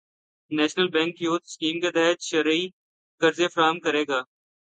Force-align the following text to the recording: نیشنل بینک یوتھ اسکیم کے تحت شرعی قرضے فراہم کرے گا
نیشنل 0.51 0.87
بینک 0.95 1.15
یوتھ 1.21 1.45
اسکیم 1.47 1.75
کے 1.81 1.89
تحت 1.91 2.19
شرعی 2.29 2.63
قرضے 3.21 3.47
فراہم 3.53 3.77
کرے 3.85 4.03
گا 4.07 4.19